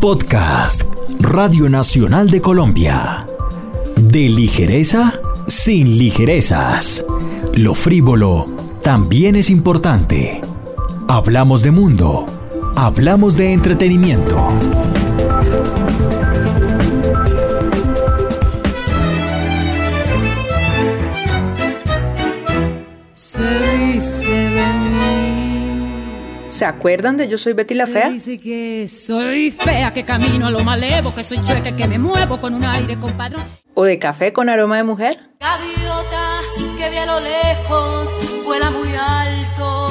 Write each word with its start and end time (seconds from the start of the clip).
Podcast 0.00 0.82
Radio 1.20 1.68
Nacional 1.68 2.30
de 2.30 2.40
Colombia. 2.40 3.26
De 3.96 4.28
ligereza 4.28 5.20
sin 5.46 5.98
ligerezas. 5.98 7.04
Lo 7.54 7.74
frívolo 7.74 8.48
también 8.82 9.36
es 9.36 9.50
importante. 9.50 10.40
Hablamos 11.08 11.62
de 11.62 11.70
mundo. 11.70 12.26
Hablamos 12.76 13.36
de 13.36 13.52
entretenimiento. 13.52 14.48
¿Se 26.62 26.66
acuerdan 26.66 27.16
de 27.16 27.26
Yo 27.26 27.38
soy 27.38 27.54
Betty 27.54 27.74
la 27.74 27.88
Fea? 27.88 28.08
dice 28.08 28.38
que 28.38 28.86
soy 28.86 29.50
fea, 29.50 29.92
que 29.92 30.04
camino 30.04 30.46
a 30.46 30.50
lo 30.52 30.62
malevo, 30.62 31.12
que 31.12 31.24
soy 31.24 31.40
chueca, 31.42 31.74
que 31.74 31.88
me 31.88 31.98
muevo 31.98 32.40
con 32.40 32.54
un 32.54 32.62
aire 32.62 32.96
compadre. 33.00 33.38
¿O 33.74 33.82
de 33.82 33.98
Café 33.98 34.32
con 34.32 34.48
aroma 34.48 34.76
de 34.76 34.84
mujer? 34.84 35.18
Gaviota 35.40 36.38
que 36.78 36.88
vi 36.88 36.98
a 36.98 37.06
lo 37.06 37.18
lejos, 37.18 38.10
vuela 38.44 38.70
muy 38.70 38.90
alto. 38.94 39.88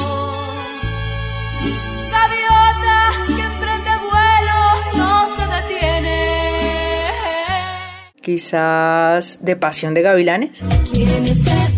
Gaviota 2.10 3.12
que 3.28 3.44
emprende 3.44 3.92
vuelo, 4.10 4.60
no 4.96 5.28
se 5.36 5.74
detiene. 5.74 7.08
Quizás 8.22 9.40
de 9.42 9.58
Pasión 9.58 9.94
de 9.94 10.04
Gavilanes. 10.04 10.64
¿Quién 10.90 11.26
es 11.26 11.46
ese 11.46 11.71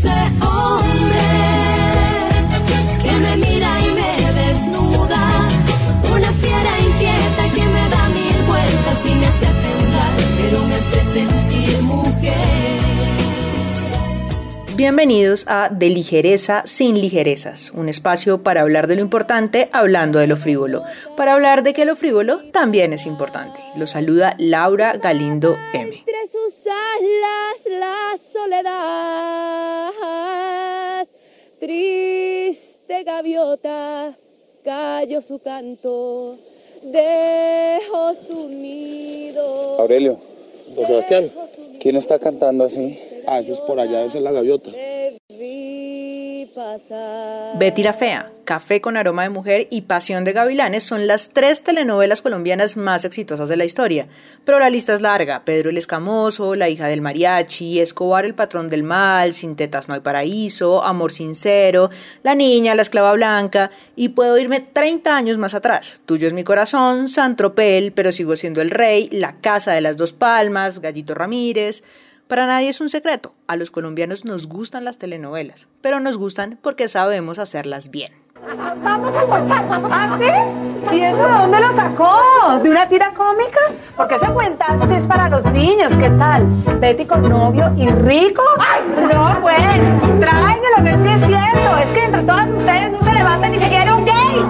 Bienvenidos 14.95 15.45
a 15.47 15.69
De 15.69 15.89
ligereza 15.89 16.61
sin 16.67 17.01
ligerezas, 17.01 17.71
un 17.71 17.89
espacio 17.89 18.43
para 18.43 18.61
hablar 18.61 18.85
de 18.85 18.93
lo 18.93 19.01
importante 19.01 19.67
hablando 19.71 20.19
de 20.19 20.27
lo 20.27 20.37
frívolo, 20.37 20.83
para 21.17 21.33
hablar 21.33 21.63
de 21.63 21.73
que 21.73 21.83
lo 21.83 21.95
frívolo 21.95 22.43
también 22.51 22.93
es 22.93 23.07
importante. 23.07 23.59
Lo 23.75 23.87
saluda 23.87 24.35
Laura 24.37 24.93
Galindo 24.97 25.55
M. 25.73 25.95
Entre 25.97 26.27
sus 26.27 26.67
alas 26.67 27.65
la 27.79 28.15
soledad, 28.33 29.93
triste 31.59 33.03
gaviota, 33.03 34.13
cayó 34.63 35.21
su 35.21 35.39
canto, 35.39 36.37
dejó 36.83 38.13
su 38.13 38.47
nido. 38.47 39.81
Aurelio, 39.81 40.19
don 40.75 40.85
Sebastián, 40.85 41.31
¿quién 41.79 41.95
está 41.95 42.19
cantando 42.19 42.63
así? 42.63 42.99
Ah, 43.27 43.39
eso 43.39 43.53
es 43.53 43.61
por 43.61 43.79
allá, 43.79 44.03
esa 44.05 44.17
es 44.17 44.23
la 44.23 44.31
gaviota. 44.31 44.71
Betty 47.57 47.83
la 47.83 47.93
Fea, 47.93 48.31
Café 48.45 48.81
con 48.81 48.97
aroma 48.97 49.23
de 49.23 49.29
mujer 49.29 49.67
y 49.71 49.81
Pasión 49.81 50.23
de 50.23 50.33
Gavilanes 50.33 50.83
son 50.83 51.07
las 51.07 51.29
tres 51.29 51.63
telenovelas 51.63 52.21
colombianas 52.21 52.77
más 52.77 53.05
exitosas 53.05 53.49
de 53.49 53.57
la 53.57 53.65
historia. 53.65 54.07
Pero 54.43 54.59
la 54.59 54.69
lista 54.69 54.93
es 54.93 55.01
larga. 55.01 55.45
Pedro 55.45 55.69
el 55.69 55.77
Escamoso, 55.77 56.55
La 56.55 56.69
hija 56.69 56.87
del 56.87 57.01
mariachi, 57.01 57.79
Escobar 57.79 58.25
el 58.25 58.35
patrón 58.35 58.69
del 58.69 58.83
mal, 58.83 59.33
Sin 59.33 59.55
tetas 59.55 59.87
no 59.87 59.93
hay 59.93 60.01
paraíso, 60.01 60.83
Amor 60.83 61.11
sincero, 61.11 61.89
La 62.21 62.35
niña, 62.35 62.75
La 62.75 62.81
esclava 62.81 63.13
blanca 63.13 63.71
y 63.95 64.09
puedo 64.09 64.37
irme 64.37 64.59
30 64.59 65.15
años 65.15 65.37
más 65.37 65.53
atrás. 65.53 66.01
Tuyo 66.05 66.27
es 66.27 66.33
mi 66.33 66.43
corazón, 66.43 67.07
San 67.07 67.35
Tropel, 67.35 67.93
pero 67.93 68.11
sigo 68.11 68.35
siendo 68.35 68.61
el 68.61 68.69
rey, 68.69 69.07
La 69.11 69.37
casa 69.39 69.71
de 69.71 69.81
las 69.81 69.97
dos 69.97 70.13
palmas, 70.13 70.81
Gallito 70.81 71.15
Ramírez. 71.15 71.83
Para 72.27 72.47
nadie 72.47 72.69
es 72.69 72.81
un 72.81 72.89
secreto, 72.89 73.33
a 73.47 73.55
los 73.55 73.69
colombianos 73.69 74.25
nos 74.25 74.47
gustan 74.47 74.85
las 74.85 74.97
telenovelas, 74.97 75.67
pero 75.81 75.99
nos 75.99 76.17
gustan 76.17 76.57
porque 76.61 76.87
sabemos 76.87 77.37
hacerlas 77.37 77.91
bien. 77.91 78.13
Vamos 78.83 79.13
a 79.13 79.19
almorzar, 79.21 79.67
vamos 79.69 79.91
a... 79.91 80.03
¿Ah, 80.03 80.17
sí? 80.19 80.95
¿Y 80.95 81.01
eso 81.01 81.17
de 81.17 81.31
dónde 81.31 81.59
lo 81.59 81.75
sacó? 81.75 82.19
¿De 82.61 82.69
una 82.69 82.87
tira 82.87 83.13
cómica? 83.13 83.59
Porque 83.95 84.15
ese 84.15 84.27
cuentazo 84.27 84.87
sí 84.87 84.95
es 84.95 85.05
para 85.05 85.29
los 85.29 85.45
niños, 85.51 85.93
¿qué 85.97 86.09
tal? 86.11 86.45
Betty 86.79 87.05
con 87.05 87.29
novio 87.29 87.71
y 87.77 87.89
rico. 87.89 88.41
¡Ay! 88.57 88.81
No, 89.13 89.37
pues, 89.41 90.19
tráiganlo, 90.19 90.83
que 90.83 91.03
sí 91.03 91.09
es 91.13 91.27
cierto. 91.27 91.77
Es 91.77 91.91
que 91.91 92.05
entre 92.05 92.23
todas 92.23 92.49
ustedes 92.49 92.91
no 92.91 93.03
se 93.03 93.13
levanta 93.13 93.49
ni 93.49 93.59
siquiera 93.59 93.95
un 93.95 94.05
gay. 94.05 94.45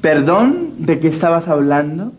¿Perdón? 0.00 0.74
¿De 0.78 1.00
qué 1.00 1.08
estabas 1.08 1.48
hablando? 1.48 2.12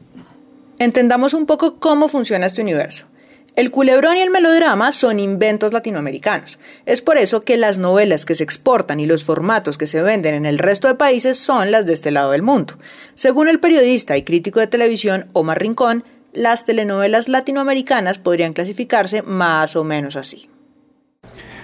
Entendamos 0.77 1.33
un 1.33 1.45
poco 1.45 1.79
cómo 1.79 2.07
funciona 2.07 2.45
este 2.45 2.61
universo. 2.61 3.07
El 3.55 3.71
culebrón 3.71 4.17
y 4.17 4.19
el 4.19 4.31
melodrama 4.31 4.91
son 4.91 5.17
inventos 5.17 5.71
latinoamericanos. 5.71 6.59
Es 6.85 7.01
por 7.01 7.17
eso 7.17 7.39
que 7.39 7.55
las 7.55 7.77
novelas 7.77 8.25
que 8.25 8.35
se 8.35 8.43
exportan 8.43 8.99
y 8.99 9.05
los 9.05 9.23
formatos 9.23 9.77
que 9.77 9.87
se 9.87 10.03
venden 10.03 10.35
en 10.35 10.45
el 10.45 10.59
resto 10.59 10.89
de 10.89 10.95
países 10.95 11.37
son 11.37 11.71
las 11.71 11.85
de 11.85 11.93
este 11.93 12.11
lado 12.11 12.31
del 12.31 12.41
mundo. 12.41 12.73
Según 13.13 13.47
el 13.47 13.61
periodista 13.61 14.17
y 14.17 14.23
crítico 14.23 14.59
de 14.59 14.67
televisión 14.67 15.27
Omar 15.31 15.61
Rincón, 15.61 16.03
las 16.33 16.65
telenovelas 16.65 17.29
latinoamericanas 17.29 18.19
podrían 18.19 18.51
clasificarse 18.51 19.21
más 19.21 19.77
o 19.77 19.85
menos 19.85 20.17
así. 20.17 20.49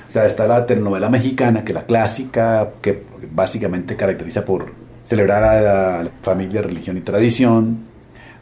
O 0.08 0.12
sea, 0.14 0.26
está 0.26 0.48
la 0.48 0.66
telenovela 0.66 1.10
mexicana, 1.10 1.66
que 1.66 1.74
es 1.74 1.76
la 1.76 1.86
clásica, 1.86 2.70
que 2.82 3.04
básicamente 3.34 3.98
caracteriza 3.98 4.46
por 4.46 4.72
celebrar 5.04 5.44
a 5.44 6.04
la 6.04 6.12
familia, 6.22 6.62
religión 6.62 6.96
y 6.96 7.02
tradición, 7.02 7.91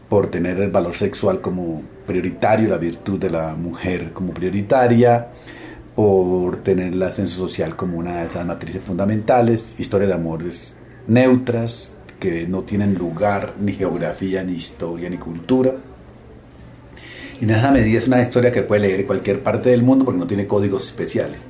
por 0.09 0.27
tener 0.27 0.59
el 0.59 0.71
valor 0.71 0.95
sexual 0.95 1.39
como 1.39 1.83
prioritario, 2.05 2.67
la 2.67 2.77
virtud 2.77 3.19
de 3.19 3.29
la 3.29 3.55
mujer 3.55 4.11
como 4.11 4.33
prioritaria, 4.33 5.27
por 5.95 6.63
tener 6.63 6.93
el 6.93 7.03
ascenso 7.03 7.35
social 7.47 7.75
como 7.75 7.97
una 7.97 8.21
de 8.21 8.27
esas 8.27 8.45
matrices 8.45 8.81
fundamentales, 8.83 9.75
historia 9.77 10.07
de 10.07 10.15
amores 10.15 10.73
neutras, 11.07 11.93
que 12.19 12.47
no 12.47 12.63
tienen 12.63 12.95
lugar 12.95 13.53
ni 13.59 13.73
geografía, 13.73 14.43
ni 14.43 14.53
historia, 14.53 15.09
ni 15.09 15.17
cultura. 15.17 15.73
Y 17.39 17.45
en 17.45 17.51
esa 17.51 17.71
medida 17.71 17.97
es 17.97 18.07
una 18.07 18.21
historia 18.21 18.51
que 18.51 18.63
puede 18.63 18.81
leer 18.81 19.05
cualquier 19.05 19.41
parte 19.41 19.69
del 19.69 19.83
mundo 19.83 20.05
porque 20.05 20.19
no 20.19 20.27
tiene 20.27 20.47
códigos 20.47 20.85
especiales. 20.87 21.45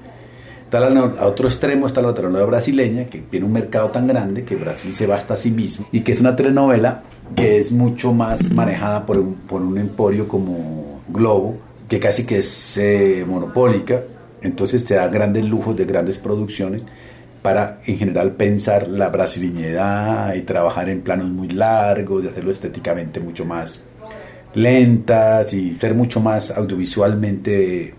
Está 0.66 0.86
a 0.88 1.26
otro 1.26 1.48
extremo 1.48 1.88
está 1.88 2.00
la 2.00 2.14
telenovela 2.14 2.46
brasileña, 2.46 3.06
que 3.06 3.20
tiene 3.20 3.46
un 3.48 3.54
mercado 3.54 3.90
tan 3.90 4.06
grande 4.06 4.44
que 4.44 4.56
Brasil 4.56 4.94
se 4.94 5.08
basta 5.08 5.34
a 5.34 5.38
sí 5.38 5.50
mismo, 5.50 5.88
y 5.92 6.02
que 6.02 6.12
es 6.12 6.20
una 6.20 6.36
telenovela 6.36 7.02
que 7.36 7.58
es 7.58 7.72
mucho 7.72 8.14
más 8.14 8.52
manejada 8.52 9.06
por 9.06 9.18
un, 9.18 9.36
por 9.36 9.62
un 9.62 9.78
emporio 9.78 10.28
como 10.28 11.02
Globo, 11.08 11.58
que 11.88 12.00
casi 12.00 12.26
que 12.26 12.40
es 12.40 12.78
eh, 12.78 13.26
monopólica, 13.28 14.04
entonces 14.42 14.86
te 14.86 14.96
da 14.96 15.08
grandes 15.08 15.46
lujos 15.46 15.76
de 15.76 15.86
grandes 15.86 16.18
producciones 16.18 16.86
para 17.42 17.80
en 17.86 17.98
general 17.98 18.34
pensar 18.34 18.88
la 18.88 19.10
brasiliñedad 19.10 20.34
y 20.36 20.42
trabajar 20.42 20.90
en 20.90 21.02
planos 21.02 21.30
muy 21.30 21.48
largos, 21.48 22.24
de 22.24 22.30
hacerlo 22.30 22.52
estéticamente 22.52 23.20
mucho 23.20 23.46
más 23.46 23.82
lentas 24.54 25.54
y 25.54 25.76
ser 25.76 25.94
mucho 25.94 26.20
más 26.20 26.52
audiovisualmente 26.52 27.94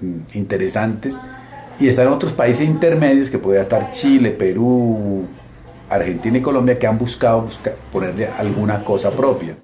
mm, 0.00 0.36
interesantes. 0.38 1.16
Y 1.80 1.88
están 1.88 2.08
otros 2.08 2.32
países 2.32 2.66
intermedios 2.66 3.30
que 3.30 3.38
puede 3.38 3.60
estar 3.60 3.92
Chile, 3.92 4.30
Perú, 4.30 5.26
Argentina 5.88 6.38
y 6.38 6.42
Colombia 6.42 6.78
que 6.78 6.86
han 6.86 6.98
buscado 6.98 7.46
ponerle 7.92 8.26
alguna 8.26 8.84
cosa 8.84 9.10
propia. 9.10 9.56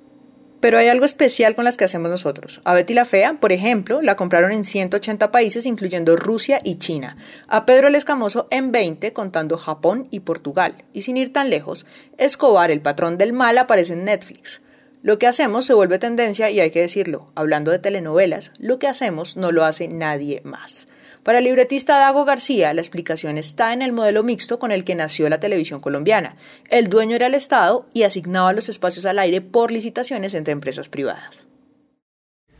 Pero 0.65 0.79
hay 0.79 0.89
algo 0.89 1.05
especial 1.05 1.55
con 1.55 1.67
las 1.67 1.77
que 1.77 1.85
hacemos 1.85 2.11
nosotros. 2.11 2.62
A 2.65 2.73
Betty 2.73 2.95
la 2.95 3.05
Fea, 3.05 3.35
por 3.39 3.53
ejemplo, 3.53 4.01
la 4.01 4.17
compraron 4.17 4.51
en 4.51 4.65
180 4.65 5.31
países, 5.31 5.67
incluyendo 5.67 6.17
Rusia 6.17 6.59
y 6.65 6.77
China. 6.77 7.19
A 7.49 7.67
Pedro 7.67 7.89
el 7.89 7.95
Escamoso 7.95 8.49
en 8.51 8.73
20, 8.73 9.13
contando 9.13 9.59
Japón 9.59 10.09
y 10.11 10.21
Portugal. 10.21 10.84
Y 10.95 11.03
sin 11.03 11.19
ir 11.19 11.34
tan 11.34 11.51
lejos, 11.51 11.84
Escobar, 12.17 12.71
el 12.71 12.81
patrón 12.81 13.19
del 13.19 13.34
mal, 13.34 13.59
aparece 13.59 13.93
en 13.93 14.05
Netflix. 14.05 14.63
Lo 15.03 15.19
que 15.19 15.27
hacemos 15.27 15.66
se 15.66 15.75
vuelve 15.75 15.98
tendencia 15.98 16.48
y 16.48 16.60
hay 16.60 16.71
que 16.71 16.81
decirlo. 16.81 17.27
Hablando 17.34 17.71
de 17.71 17.78
telenovelas, 17.78 18.53
lo 18.57 18.78
que 18.78 18.89
hacemos 18.89 19.37
no 19.37 19.53
lo 19.53 19.66
hace 19.66 19.87
nadie 19.89 20.41
más. 20.45 20.89
Para 21.24 21.38
el 21.38 21.44
libretista 21.44 21.97
Dago 21.98 22.26
García, 22.26 22.74
la 22.74 22.82
explicación 22.82 23.38
está 23.38 23.72
en 23.72 23.80
el 23.80 23.94
modelo 23.94 24.22
mixto 24.22 24.59
con 24.59 24.71
el 24.71 24.84
que 24.84 24.94
nació 24.94 25.26
la 25.30 25.41
televisión 25.41 25.80
colombiana. 25.80 26.36
El 26.68 26.91
dueño 26.91 27.16
era 27.16 27.26
el 27.26 27.34
Estado 27.34 27.86
y 27.94 28.03
asignaba 28.03 28.53
los 28.53 28.68
espacios 28.68 29.06
al 29.06 29.18
aire 29.18 29.41
por 29.41 29.72
licitaciones 29.72 30.34
entre 30.34 30.53
empresas 30.53 30.91
privadas. 30.91 31.47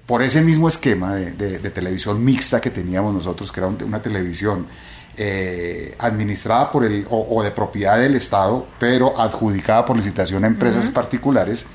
Por 0.07 0.23
ese 0.23 0.41
mismo 0.41 0.69
esquema 0.69 1.15
de, 1.15 1.33
de, 1.33 1.59
de 1.59 1.71
televisión 1.71 2.25
mixta 2.25 2.63
que 2.63 2.71
teníamos 2.71 3.13
nosotros, 3.13 3.53
que 3.53 3.61
era 3.61 3.67
un, 3.67 3.83
una 3.83 4.01
televisión 4.01 4.67
eh, 5.19 5.95
administrada 5.99 6.73
por 6.73 6.87
el, 6.87 7.07
o, 7.11 7.37
o, 7.37 7.43
de 7.43 7.51
propiedad 7.51 7.99
del 7.99 8.15
Estado, 8.15 8.67
pero 8.81 9.19
adjudicada 9.21 9.85
por 9.85 9.95
licitación 9.95 10.43
a 10.43 10.47
empresas 10.47 10.87
uh 10.87 10.89
-huh. 10.89 10.93
particulares, 10.95 11.67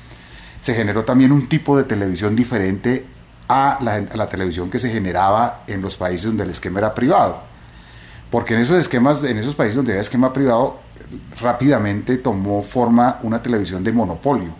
se 0.60 0.74
generó 0.74 1.04
también 1.04 1.30
un 1.30 1.48
tipo 1.48 1.76
de 1.76 1.84
televisión 1.84 2.34
diferente 2.34 3.06
a 3.50 3.78
la, 3.82 3.94
a 3.94 4.16
la, 4.16 4.28
televisión 4.28 4.70
que 4.70 4.78
se 4.78 4.90
generaba 4.90 5.64
en 5.66 5.82
los 5.82 5.96
países 5.96 6.26
donde 6.26 6.44
el 6.44 6.50
esquema 6.50 6.78
era 6.78 6.94
privado. 6.94 7.42
Porque 8.30 8.54
en 8.54 8.60
esos 8.60 8.78
esquemas, 8.78 9.24
en 9.24 9.38
esos 9.38 9.56
países 9.56 9.74
donde 9.74 9.92
había 9.92 10.02
esquema 10.02 10.32
privado, 10.32 10.78
rápidamente 11.40 12.18
tomó 12.18 12.62
forma 12.62 13.18
una 13.22 13.42
televisión 13.42 13.82
de 13.82 13.92
monopolio. 13.92 14.54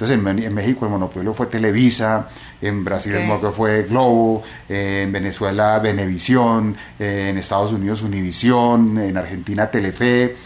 Entonces 0.00 0.16
en, 0.16 0.54
México 0.54 0.86
el 0.86 0.90
monopolio 0.90 1.34
fue 1.34 1.46
Televisa, 1.48 2.28
en 2.62 2.84
Brasil 2.84 3.14
el 3.16 3.26
monopolio 3.26 3.52
fue 3.52 3.82
Globo, 3.82 4.42
en 4.66 5.12
Venezuela 5.12 5.78
Venevisión, 5.78 6.74
en 6.98 7.36
Estados 7.36 7.72
Unidos 7.72 8.00
Univisión, 8.00 8.96
en 8.96 9.18
Argentina 9.18 9.70
Telefe. 9.70 10.36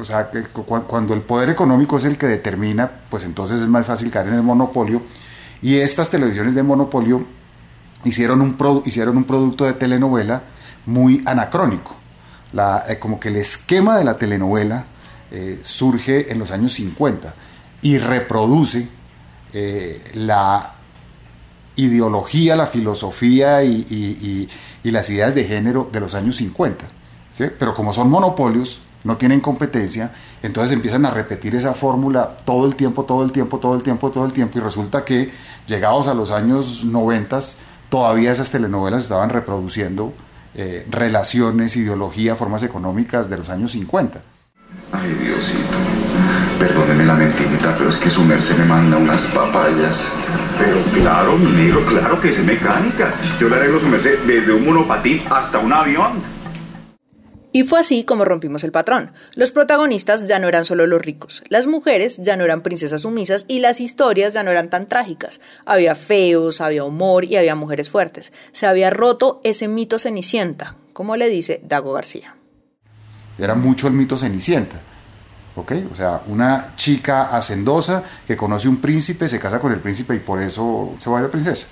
O 0.00 0.06
sea, 0.06 0.30
que 0.30 0.44
cuando 0.44 1.12
el 1.12 1.20
poder 1.20 1.50
económico 1.50 1.98
es 1.98 2.06
el 2.06 2.16
que 2.16 2.26
determina, 2.26 2.90
pues 3.10 3.24
entonces 3.24 3.60
es 3.60 3.68
más 3.68 3.84
fácil 3.84 4.10
caer 4.10 4.28
en 4.28 4.34
el 4.34 4.42
monopolio. 4.42 5.02
Y 5.64 5.78
estas 5.78 6.10
televisiones 6.10 6.54
de 6.54 6.62
monopolio 6.62 7.24
hicieron 8.04 8.42
un, 8.42 8.82
hicieron 8.84 9.16
un 9.16 9.24
producto 9.24 9.64
de 9.64 9.72
telenovela 9.72 10.42
muy 10.84 11.22
anacrónico. 11.24 11.96
La, 12.52 12.84
eh, 12.86 12.98
como 12.98 13.18
que 13.18 13.28
el 13.28 13.36
esquema 13.36 13.96
de 13.96 14.04
la 14.04 14.18
telenovela 14.18 14.84
eh, 15.30 15.60
surge 15.62 16.30
en 16.30 16.38
los 16.38 16.50
años 16.50 16.74
50 16.74 17.34
y 17.80 17.96
reproduce 17.96 18.86
eh, 19.54 20.04
la 20.12 20.74
ideología, 21.76 22.56
la 22.56 22.66
filosofía 22.66 23.64
y, 23.64 24.46
las 24.82 25.08
ideas 25.08 25.34
de 25.34 25.44
género 25.44 25.88
de 25.90 25.98
los 25.98 26.14
años 26.14 26.36
50. 26.36 26.84
Pero 27.58 27.74
como 27.74 27.94
son 27.94 28.10
monopolios, 28.10 28.82
no 29.04 29.16
tienen 29.16 29.40
competencia, 29.40 30.12
entonces 30.42 30.72
empiezan 30.72 31.06
a 31.06 31.10
repetir 31.10 31.54
esa 31.54 31.74
fórmula 31.74 32.36
todo 32.44 32.66
el 32.66 32.74
tiempo, 32.74 33.04
todo 33.04 33.22
el 33.24 33.32
tiempo, 33.32 33.58
todo 33.60 33.74
el 33.74 33.82
tiempo, 33.82 34.10
todo 34.10 34.24
el 34.24 34.32
tiempo, 34.32 34.58
y 34.58 34.62
resulta 34.62 35.04
que 35.04 35.30
llegados 35.66 36.08
a 36.08 36.14
los 36.14 36.30
años 36.30 36.84
90, 36.84 37.38
todavía 37.88 38.32
esas 38.32 38.50
telenovelas 38.50 39.04
estaban 39.04 39.30
reproduciendo 39.30 40.12
eh, 40.54 40.86
relaciones, 40.90 41.76
ideología, 41.76 42.36
formas 42.36 42.62
económicas 42.62 43.28
de 43.28 43.38
los 43.38 43.50
años 43.50 43.72
50. 43.72 44.22
Ay, 44.92 45.12
Diosito, 45.14 45.58
perdóneme 46.58 47.04
la 47.04 47.14
mentirita, 47.14 47.74
pero 47.76 47.88
es 47.88 47.96
que 47.96 48.08
su 48.08 48.22
merced 48.24 48.56
me 48.58 48.64
manda 48.64 48.96
unas 48.96 49.26
papayas. 49.28 50.12
Pero 50.58 50.80
claro, 50.92 51.36
mi 51.36 51.50
negro, 51.50 51.84
claro 51.84 52.20
que 52.20 52.30
es 52.30 52.38
mecánica. 52.38 53.12
Yo 53.40 53.48
le 53.48 53.56
arreglo 53.56 53.80
su 53.80 53.88
merced 53.88 54.20
desde 54.26 54.52
un 54.52 54.64
monopatín 54.64 55.22
hasta 55.30 55.58
un 55.58 55.72
avión. 55.72 56.22
Y 57.54 57.62
fue 57.62 57.78
así 57.78 58.02
como 58.02 58.24
rompimos 58.24 58.64
el 58.64 58.72
patrón. 58.72 59.12
Los 59.36 59.52
protagonistas 59.52 60.26
ya 60.26 60.40
no 60.40 60.48
eran 60.48 60.64
solo 60.64 60.88
los 60.88 61.00
ricos, 61.00 61.44
las 61.48 61.68
mujeres 61.68 62.16
ya 62.16 62.36
no 62.36 62.42
eran 62.42 62.62
princesas 62.62 63.02
sumisas 63.02 63.44
y 63.46 63.60
las 63.60 63.80
historias 63.80 64.32
ya 64.34 64.42
no 64.42 64.50
eran 64.50 64.70
tan 64.70 64.88
trágicas. 64.88 65.40
Había 65.64 65.94
feos, 65.94 66.60
había 66.60 66.82
humor 66.82 67.24
y 67.24 67.36
había 67.36 67.54
mujeres 67.54 67.90
fuertes. 67.90 68.32
Se 68.50 68.66
había 68.66 68.90
roto 68.90 69.40
ese 69.44 69.68
mito 69.68 70.00
cenicienta, 70.00 70.74
como 70.92 71.14
le 71.14 71.28
dice 71.28 71.60
Dago 71.62 71.92
García. 71.92 72.34
Era 73.38 73.54
mucho 73.54 73.86
el 73.86 73.92
mito 73.92 74.18
cenicienta. 74.18 74.82
¿ok? 75.54 75.72
O 75.92 75.94
sea, 75.94 76.22
una 76.26 76.74
chica 76.74 77.36
hacendosa 77.36 78.02
que 78.26 78.36
conoce 78.36 78.66
un 78.66 78.78
príncipe, 78.78 79.28
se 79.28 79.38
casa 79.38 79.60
con 79.60 79.70
el 79.70 79.78
príncipe 79.78 80.16
y 80.16 80.18
por 80.18 80.42
eso 80.42 80.96
se 80.98 81.08
va 81.08 81.20
a 81.20 81.22
la 81.22 81.30
princesa. 81.30 81.68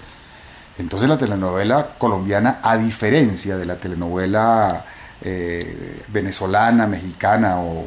Entonces 0.79 1.09
la 1.09 1.19
telenovela 1.19 1.97
colombiana, 1.99 2.61
a 2.63 2.79
diferencia 2.79 3.57
de 3.57 3.67
la 3.67 3.79
telenovela 3.79 4.87
eh, 5.25 6.03
venezolana, 6.09 6.87
mexicana 6.87 7.61
o, 7.61 7.85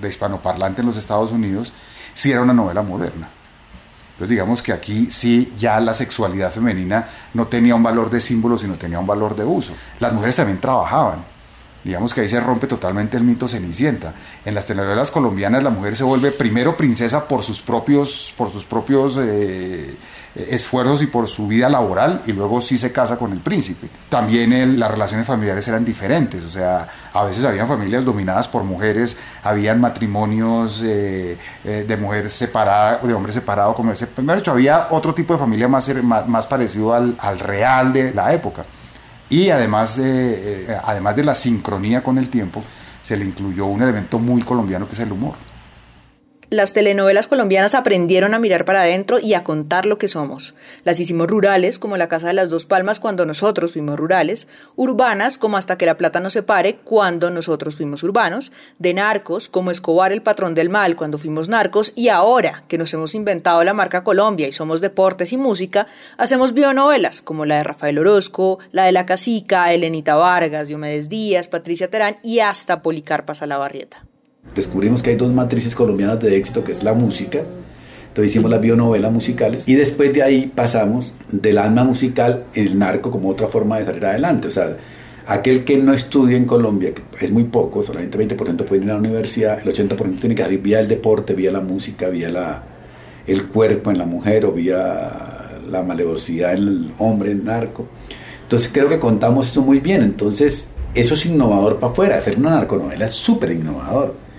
de 0.00 0.08
hispanoparlante 0.08 0.80
en 0.80 0.88
los 0.88 0.96
Estados 0.96 1.30
Unidos, 1.30 1.72
sí 2.14 2.30
era 2.30 2.42
una 2.42 2.52
novela 2.52 2.82
moderna. 2.82 3.28
Entonces 4.12 4.28
digamos 4.28 4.62
que 4.62 4.72
aquí 4.72 5.06
sí 5.10 5.52
ya 5.56 5.80
la 5.80 5.94
sexualidad 5.94 6.52
femenina 6.52 7.08
no 7.34 7.46
tenía 7.46 7.74
un 7.74 7.82
valor 7.82 8.10
de 8.10 8.20
símbolo, 8.20 8.58
sino 8.58 8.74
tenía 8.74 8.98
un 8.98 9.06
valor 9.06 9.34
de 9.34 9.44
uso. 9.44 9.72
Las 10.00 10.12
mujeres 10.12 10.36
también 10.36 10.60
trabajaban. 10.60 11.31
Digamos 11.84 12.14
que 12.14 12.20
ahí 12.20 12.28
se 12.28 12.40
rompe 12.40 12.66
totalmente 12.66 13.16
el 13.16 13.24
mito 13.24 13.48
cenicienta. 13.48 14.14
En 14.44 14.54
las 14.54 14.66
telenovelas 14.66 15.10
colombianas 15.10 15.62
la 15.62 15.70
mujer 15.70 15.96
se 15.96 16.04
vuelve 16.04 16.30
primero 16.30 16.76
princesa 16.76 17.26
por 17.26 17.42
sus 17.42 17.60
propios, 17.60 18.32
por 18.36 18.50
sus 18.50 18.64
propios 18.64 19.18
eh, 19.20 19.96
esfuerzos 20.34 21.02
y 21.02 21.06
por 21.08 21.28
su 21.28 21.46
vida 21.46 21.68
laboral 21.68 22.22
y 22.26 22.32
luego 22.32 22.60
sí 22.60 22.78
se 22.78 22.92
casa 22.92 23.16
con 23.16 23.32
el 23.32 23.40
príncipe. 23.40 23.88
También 24.08 24.78
las 24.78 24.90
relaciones 24.90 25.26
familiares 25.26 25.66
eran 25.68 25.84
diferentes, 25.84 26.44
o 26.44 26.50
sea, 26.50 26.88
a 27.12 27.24
veces 27.24 27.44
habían 27.44 27.68
familias 27.68 28.04
dominadas 28.04 28.48
por 28.48 28.64
mujeres, 28.64 29.16
habían 29.42 29.80
matrimonios 29.80 30.82
eh, 30.84 31.36
eh, 31.64 31.84
de 31.86 31.96
mujer 31.96 32.30
separada, 32.30 32.98
de 32.98 33.12
hombre 33.12 33.32
separado, 33.32 33.74
como 33.74 33.92
ese. 33.92 34.06
Primero 34.06 34.38
hecho, 34.38 34.52
había 34.52 34.88
otro 34.90 35.14
tipo 35.14 35.34
de 35.34 35.38
familia 35.40 35.68
más, 35.68 35.92
más, 36.02 36.46
parecido 36.46 36.94
al, 36.94 37.16
al 37.18 37.38
real 37.38 37.92
de 37.92 38.14
la 38.14 38.32
época. 38.32 38.64
Y 39.32 39.50
además, 39.50 39.98
eh, 39.98 40.78
además 40.84 41.16
de 41.16 41.24
la 41.24 41.34
sincronía 41.34 42.02
con 42.02 42.18
el 42.18 42.28
tiempo, 42.28 42.62
se 43.02 43.16
le 43.16 43.24
incluyó 43.24 43.66
un 43.66 43.82
elemento 43.82 44.18
muy 44.18 44.42
colombiano 44.42 44.86
que 44.86 44.94
es 44.94 45.00
el 45.00 45.10
humor 45.10 45.51
las 46.52 46.74
telenovelas 46.74 47.28
colombianas 47.28 47.74
aprendieron 47.74 48.34
a 48.34 48.38
mirar 48.38 48.66
para 48.66 48.82
adentro 48.82 49.18
y 49.18 49.32
a 49.32 49.42
contar 49.42 49.86
lo 49.86 49.96
que 49.96 50.06
somos. 50.06 50.54
Las 50.84 51.00
hicimos 51.00 51.26
rurales, 51.26 51.78
como 51.78 51.96
La 51.96 52.08
Casa 52.08 52.26
de 52.26 52.34
las 52.34 52.50
Dos 52.50 52.66
Palmas 52.66 53.00
cuando 53.00 53.24
nosotros 53.24 53.72
fuimos 53.72 53.98
rurales, 53.98 54.48
urbanas, 54.76 55.38
como 55.38 55.56
Hasta 55.56 55.78
que 55.78 55.86
la 55.86 55.96
plata 55.96 56.20
nos 56.20 56.34
separe 56.34 56.76
cuando 56.84 57.30
nosotros 57.30 57.76
fuimos 57.76 58.02
urbanos, 58.02 58.52
de 58.78 58.92
narcos, 58.92 59.48
como 59.48 59.70
Escobar 59.70 60.12
el 60.12 60.20
patrón 60.20 60.54
del 60.54 60.68
mal 60.68 60.94
cuando 60.94 61.16
fuimos 61.16 61.48
narcos, 61.48 61.94
y 61.96 62.08
ahora 62.08 62.64
que 62.68 62.76
nos 62.76 62.92
hemos 62.92 63.14
inventado 63.14 63.64
la 63.64 63.72
marca 63.72 64.04
Colombia 64.04 64.46
y 64.46 64.52
somos 64.52 64.82
deportes 64.82 65.32
y 65.32 65.38
música, 65.38 65.86
hacemos 66.18 66.52
bionovelas, 66.52 67.22
como 67.22 67.46
la 67.46 67.56
de 67.56 67.64
Rafael 67.64 67.98
Orozco, 67.98 68.58
la 68.72 68.84
de 68.84 68.92
La 68.92 69.06
Casica, 69.06 69.72
Elenita 69.72 70.16
Vargas, 70.16 70.68
Diomedes 70.68 71.08
Díaz, 71.08 71.48
Patricia 71.48 71.88
Terán 71.88 72.18
y 72.22 72.40
hasta 72.40 72.82
Policarpa 72.82 73.32
Salabarrieta 73.32 74.04
descubrimos 74.54 75.02
que 75.02 75.10
hay 75.10 75.16
dos 75.16 75.32
matrices 75.32 75.74
colombianas 75.74 76.20
de 76.20 76.36
éxito, 76.36 76.64
que 76.64 76.72
es 76.72 76.82
la 76.82 76.94
música, 76.94 77.42
entonces 78.08 78.30
hicimos 78.30 78.50
las 78.50 78.60
bionovelas 78.60 79.10
musicales 79.10 79.62
y 79.66 79.74
después 79.74 80.12
de 80.12 80.22
ahí 80.22 80.52
pasamos 80.54 81.14
del 81.30 81.56
alma 81.56 81.82
musical 81.82 82.44
el 82.52 82.78
narco 82.78 83.10
como 83.10 83.30
otra 83.30 83.48
forma 83.48 83.78
de 83.78 83.86
salir 83.86 84.04
adelante. 84.04 84.48
O 84.48 84.50
sea, 84.50 84.76
aquel 85.26 85.64
que 85.64 85.78
no 85.78 85.94
estudia 85.94 86.36
en 86.36 86.44
Colombia, 86.44 86.92
que 86.92 87.24
es 87.24 87.32
muy 87.32 87.44
poco, 87.44 87.82
solamente 87.82 88.18
20% 88.18 88.64
puede 88.66 88.84
ir 88.84 88.90
a 88.90 88.94
la 88.94 89.00
universidad, 89.00 89.60
el 89.66 89.72
80% 89.72 90.20
tiene 90.20 90.34
que 90.34 90.42
salir 90.42 90.60
vía 90.60 90.80
el 90.80 90.88
deporte, 90.88 91.32
vía 91.32 91.50
la 91.50 91.60
música, 91.60 92.10
vía 92.10 92.28
la, 92.28 92.62
el 93.26 93.46
cuerpo 93.46 93.90
en 93.90 93.96
la 93.96 94.04
mujer 94.04 94.44
o 94.44 94.52
vía 94.52 95.60
la 95.70 95.82
malevosidad 95.82 96.52
en 96.52 96.58
el 96.58 96.92
hombre, 96.98 97.30
en 97.30 97.38
el 97.38 97.44
narco. 97.46 97.88
Entonces 98.42 98.68
creo 98.70 98.90
que 98.90 98.98
contamos 98.98 99.48
eso 99.48 99.62
muy 99.62 99.80
bien. 99.80 100.02
Entonces 100.02 100.76
eso 100.94 101.14
es 101.14 101.24
innovador 101.24 101.76
para 101.78 101.92
afuera. 101.92 102.18
Hacer 102.18 102.36
una 102.38 102.50
narconovela 102.50 103.06
es 103.06 103.12
súper 103.12 103.52
innovador 103.52 104.31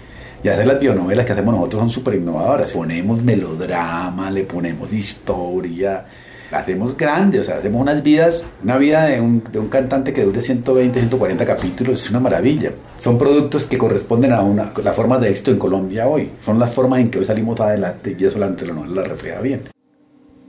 y 0.44 0.50
hacer 0.50 0.68
las 0.68 0.80
bionovelas 0.80 1.26
que 1.26 1.32
hacemos 1.32 1.56
nosotros 1.56 1.80
son 1.80 1.90
súper 1.90 2.16
innovadoras. 2.16 2.74
Ponemos 2.74 3.24
melodrama, 3.24 4.30
le 4.30 4.44
ponemos 4.44 4.92
historia, 4.92 6.06
hacemos 6.52 6.98
grande, 6.98 7.40
o 7.40 7.44
sea, 7.46 7.58
hacemos 7.58 7.82
unas 7.82 8.04
vidas, 8.04 8.46
una 8.62 8.78
vida 8.78 9.06
de 9.06 9.22
un, 9.22 9.42
de 9.50 9.58
un 9.58 9.70
cantante 9.70 10.14
que 10.14 10.24
dure 10.24 10.42
120, 10.42 11.00
140 11.00 11.46
capítulos, 11.46 12.04
es 12.04 12.10
una 12.10 12.20
maravilla. 12.20 12.72
Son 12.98 13.18
productos 13.18 13.64
que 13.64 13.78
corresponden 13.78 14.34
a 14.34 14.42
una, 14.42 14.74
la 14.84 14.92
forma 14.92 15.18
de 15.18 15.30
éxito 15.30 15.52
en 15.52 15.60
Colombia 15.60 16.08
hoy. 16.08 16.32
Son 16.44 16.60
las 16.60 16.74
formas 16.74 17.00
en 17.00 17.10
que 17.10 17.20
hoy 17.20 17.26
salimos 17.26 17.60
adelante 17.62 18.16
y 18.20 18.26
eso 18.26 18.38
la 18.38 18.54
telenovela 18.54 19.02
la 19.02 19.08
refleja 19.08 19.40
bien. 19.40 19.73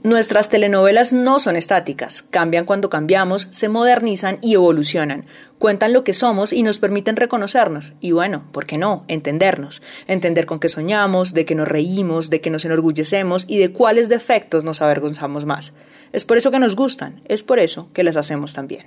Nuestras 0.05 0.49
telenovelas 0.49 1.13
no 1.13 1.39
son 1.39 1.55
estáticas, 1.55 2.21
cambian 2.21 2.65
cuando 2.65 2.91
cambiamos, 2.91 3.47
se 3.49 3.69
modernizan 3.69 4.37
y 4.43 4.53
evolucionan, 4.53 5.25
cuentan 5.57 5.93
lo 5.93 6.03
que 6.03 6.13
somos 6.13 6.53
y 6.53 6.61
nos 6.61 6.77
permiten 6.77 7.15
reconocernos, 7.15 7.93
y 8.01 8.11
bueno, 8.11 8.45
¿por 8.51 8.67
qué 8.67 8.77
no? 8.77 9.03
Entendernos, 9.07 9.81
entender 10.05 10.45
con 10.45 10.59
qué 10.59 10.69
soñamos, 10.69 11.33
de 11.33 11.45
qué 11.45 11.55
nos 11.55 11.67
reímos, 11.67 12.29
de 12.29 12.39
qué 12.39 12.51
nos 12.51 12.65
enorgullecemos 12.65 13.45
y 13.47 13.57
de 13.57 13.71
cuáles 13.71 14.07
defectos 14.07 14.63
nos 14.63 14.83
avergonzamos 14.83 15.45
más. 15.45 15.73
Es 16.13 16.23
por 16.23 16.37
eso 16.37 16.51
que 16.51 16.59
nos 16.59 16.75
gustan, 16.75 17.23
es 17.25 17.41
por 17.41 17.57
eso 17.57 17.89
que 17.91 18.03
las 18.03 18.15
hacemos 18.15 18.53
también. 18.53 18.85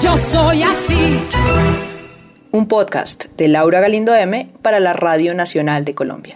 Yo 0.00 0.18
soy 0.18 0.64
así. 0.64 1.16
Un 2.50 2.66
podcast 2.66 3.26
de 3.36 3.46
Laura 3.46 3.78
Galindo 3.78 4.16
M 4.16 4.48
para 4.62 4.80
la 4.80 4.94
Radio 4.94 5.32
Nacional 5.32 5.84
de 5.84 5.94
Colombia. 5.94 6.34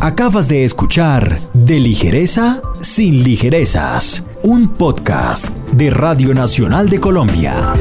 Acabas 0.00 0.46
de 0.46 0.64
escuchar 0.64 1.40
De 1.54 1.80
Ligereza 1.80 2.60
sin 2.80 3.24
Ligerezas, 3.24 4.24
un 4.42 4.68
podcast 4.68 5.48
de 5.72 5.90
Radio 5.90 6.34
Nacional 6.34 6.88
de 6.88 7.00
Colombia. 7.00 7.72